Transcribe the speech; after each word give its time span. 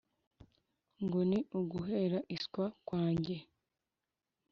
ngo 1.03 1.19
ni 1.29 1.39
uguhera 1.59 2.19
iswa 2.35 2.65
kwanjye, 2.87 3.37